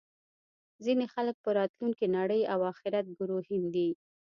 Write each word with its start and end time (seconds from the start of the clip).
ځینې 0.85 1.05
خلک 1.13 1.35
په 1.43 1.49
راتلونکې 1.59 2.05
نړۍ 2.17 2.41
او 2.53 2.59
اخرت 2.71 3.05
ګروهن 3.17 3.63
دي 3.75 3.89